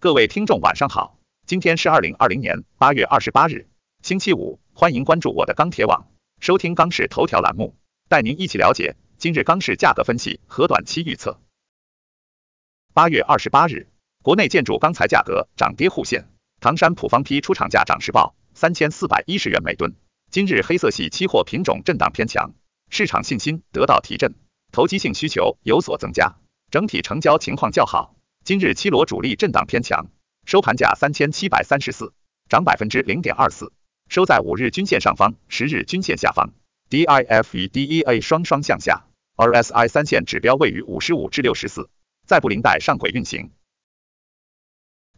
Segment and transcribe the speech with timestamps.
[0.00, 3.66] 各位听众晚上好，今天是二零二零年八月二十八日，
[4.00, 6.06] 星期五，欢迎关注我的钢铁网，
[6.38, 7.74] 收听钢市头条栏目，
[8.08, 11.40] 带您一起了解今日钢市价格分析和短期预测。
[12.94, 13.88] 八月二十八日，
[14.22, 16.28] 国内建筑钢材价格涨跌互现，
[16.60, 19.96] 唐山普方坯出厂价涨势报三千四百一十元每吨。
[20.30, 22.52] 今日黑色系期货品种震荡偏强，
[22.88, 24.36] 市场信心得到提振，
[24.70, 26.36] 投机性需求有所增加，
[26.70, 28.14] 整体成交情况较好。
[28.48, 30.06] 今日七螺主力震荡偏强，
[30.46, 32.14] 收盘价三千七百三十四，
[32.48, 33.74] 涨百分之零点二四，
[34.08, 36.54] 收在五日均线上方，十日均线下方
[36.88, 39.04] ，DIF 与 DEA 双双向下
[39.36, 41.90] ，RSI 三线指标位于五十五至六十四，
[42.26, 43.50] 在布林带上轨运行。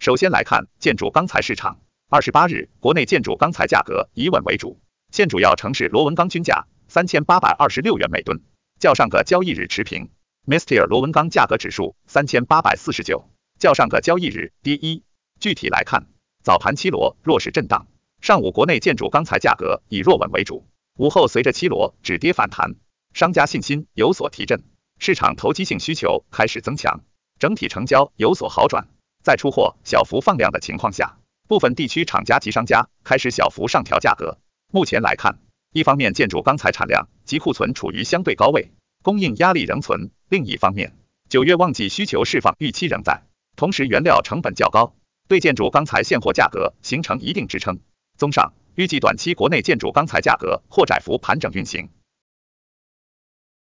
[0.00, 1.78] 首先来看建筑钢材市场，
[2.08, 4.80] 二十八日国内建筑钢材价格以稳为主，
[5.12, 8.42] 现主要城市螺纹钢均价三千八百二十六元每吨，
[8.80, 10.10] 较上个交易日持平。
[10.46, 10.84] Mr.
[10.86, 15.04] 螺纹钢价格指数三千八百四十九，较上个交易日跌一。
[15.38, 16.06] 具体来看，
[16.42, 17.86] 早盘七螺弱势震荡，
[18.20, 20.66] 上午国内建筑钢材价格以弱稳为主，
[20.98, 22.74] 午后随着七螺止跌反弹，
[23.12, 24.64] 商家信心有所提振，
[24.98, 27.04] 市场投机性需求开始增强，
[27.38, 28.88] 整体成交有所好转。
[29.22, 34.38] 在出货小幅放量的情况下，部分地区厂家及商家开始小幅上调价格。
[34.72, 35.38] 目前来看，
[35.72, 38.72] 一方面建筑钢材产量及库存处于相对高位。
[39.02, 40.10] 供应压力仍存。
[40.28, 40.94] 另一方面，
[41.28, 43.22] 九月旺季需求释放预期仍在，
[43.56, 44.94] 同时原料成本较高，
[45.28, 47.80] 对建筑钢材现货价格形成一定支撑。
[48.16, 51.88] 综上，预计短期国内建筑钢材价格或窄幅盘整运行。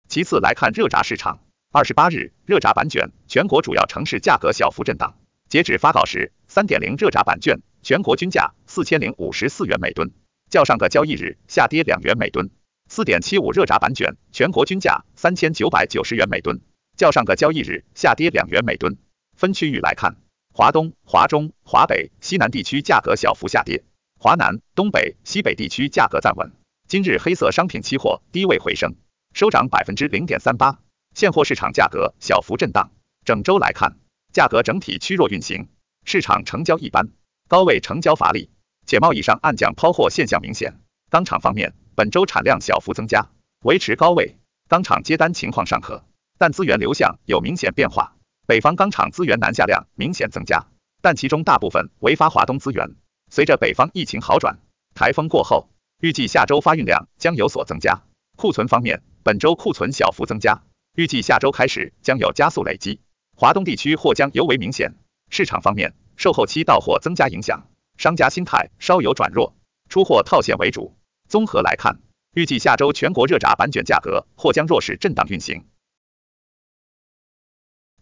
[0.09, 1.41] 其次来看热轧市场，
[1.73, 5.15] 二十八日热轧板卷全国主要城市价格小幅震荡，
[5.49, 10.13] 截止发稿时，三点零热轧板卷全国均价四千零五十四元每吨，
[10.51, 12.51] 较上个交易日下跌两元每吨。
[12.95, 16.61] 四点七五热轧板卷全国均价三千九百九十元每吨，
[16.95, 18.99] 较上个交易日下跌两元每吨。
[19.35, 20.17] 分区域来看，
[20.53, 23.83] 华东、华中、华北、西南地区价格小幅下跌，
[24.21, 26.53] 华南、东北、西北地区价格暂稳。
[26.87, 28.95] 今日黑色商品期货低位回升，
[29.33, 30.79] 收涨百分之零点三八，
[31.15, 32.91] 现货市场价格小幅震荡。
[33.25, 33.97] 整周来看，
[34.35, 35.71] 价格整体趋弱运行，
[36.05, 37.09] 市场成交一般，
[37.49, 38.51] 高位成交乏力，
[38.85, 40.79] 且贸易商暗降抛货现象明显。
[41.09, 41.73] 钢厂方面。
[41.95, 43.29] 本周产量小幅增加，
[43.65, 44.37] 维持高位，
[44.69, 46.05] 钢厂接单情况尚可，
[46.39, 48.17] 但资源流向有明显变化。
[48.47, 50.67] 北方钢厂资源南下量明显增加，
[51.03, 52.97] 但其中大部分为发华东资源。
[53.31, 54.59] 随着北方疫情好转，
[54.95, 55.69] 台风过后，
[56.01, 58.03] 预计下周发运量将有所增加。
[58.37, 60.63] 库存方面，本周库存小幅增加，
[60.97, 63.01] 预计下周开始将有加速累积。
[63.37, 64.95] 华东地区或将尤为明显。
[65.29, 69.55] 市场方面，受后期到货增加影响，商家心态稍有转弱，
[69.91, 70.97] 出货套现为主。
[71.33, 71.99] 综合来看，
[72.35, 75.65] 预计下周全国热轧板卷价格或将弱势震荡运行。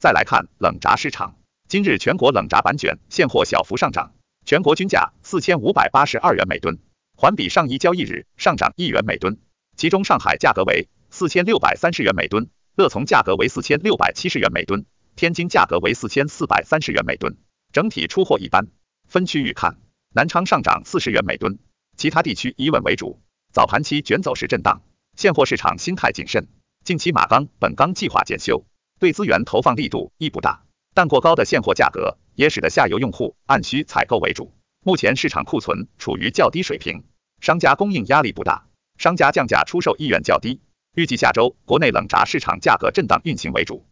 [0.01, 4.15] 再来看冷轧市场，今日全国冷轧板卷现货小幅上涨，
[4.45, 6.81] 全国均价四千五百八十二元每吨，
[7.17, 9.39] 环比上一交易日上涨一元每吨。
[9.77, 17.37] 其中上海价格为四千六百三十元每吨，乐从价格为四千六百七十元每吨，天津价格为四千四百三十元每吨。
[17.73, 18.67] 整体出货一般。
[19.07, 19.79] 分区域看，
[20.13, 21.61] 南昌上涨四十元每吨。
[21.97, 23.21] 其他地区以稳为主，
[23.53, 24.83] 早盘期卷走势震荡，
[25.17, 26.49] 现货市场心态谨慎。
[26.85, 28.65] 近期马钢、本钢计划检修，
[28.99, 30.65] 对资源投放力度亦不大，
[30.95, 34.55] 但过高的现货价格也使得下游用户按需采购为主。
[34.83, 37.05] 目前市场库存处于较低水平，
[37.41, 40.63] 商家供应压力不大，商家降价出售意愿较低。
[40.95, 43.87] 预计下周国内冷轧市场价格震荡运行为主。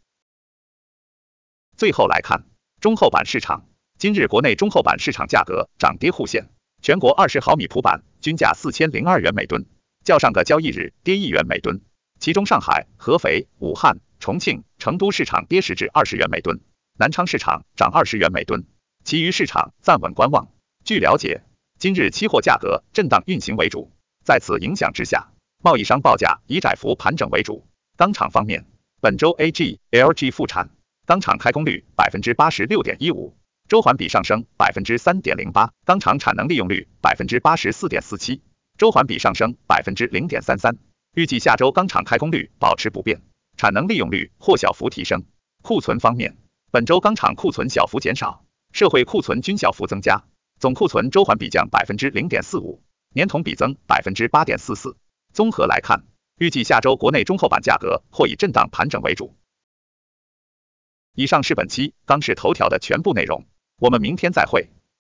[1.76, 2.46] 最后来看
[2.80, 6.48] 中厚板市场，今日国内中厚板市场价格涨跌互现。
[6.88, 9.66] 全国二十毫米普板均价四千零二元每吨，
[10.04, 11.82] 较上个交易日跌一元每吨。
[12.18, 16.60] 其中上海、合肥、武汉、重庆、成都市场跌十至二十元每吨，
[16.98, 18.64] 南昌市场涨二十元每吨，
[19.04, 20.48] 其余市场暂稳观望。
[20.82, 21.42] 据了解，
[21.78, 23.92] 今日期货价格震荡运行为主，
[24.24, 25.32] 在此影响之下，
[25.62, 27.66] 贸易商报价以窄幅盘整为主。
[27.98, 28.64] 钢厂方面，
[29.02, 30.70] 本周 AG、LG 复产，
[31.04, 33.36] 钢厂开工率百分之八十六点一五。
[33.68, 38.40] 周环比上升百分之三点零八，钢厂产能利用率百分之八十四点四七，
[38.78, 40.78] 周环比上升百分之零点三三。
[41.14, 43.20] 预计下周钢厂开工率保持不变，
[43.58, 45.22] 产能利用率或小幅提升。
[45.60, 46.38] 库存方面，
[46.70, 48.42] 本周钢厂库存小幅减少，
[48.72, 50.24] 社会库存均小幅增加，
[50.58, 52.82] 总库存周环比降百分之零点四五，
[53.12, 54.96] 年同比增百分之八点四四。
[55.34, 56.06] 综合来看，
[56.38, 59.36] 预计下周国内中厚板价格或以震荡盘整为主。
[61.14, 63.44] 以上是本期钢市头条的全部内容。
[63.78, 64.68] 我们明天再会。